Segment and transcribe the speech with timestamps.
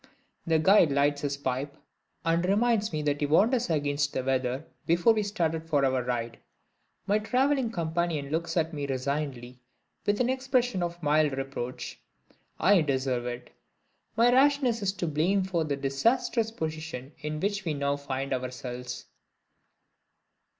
[0.47, 1.77] The guide lights his pipe,
[2.25, 6.01] and reminds me that he warned us against the weather before we started for our
[6.01, 6.39] ride.
[7.05, 9.59] My traveling companion looks at me resignedly,
[10.07, 11.99] with an expression of mild reproach.
[12.59, 13.51] I deserve it.
[14.17, 19.05] My rashness is to blame for the disastrous position in which we now find ourselves.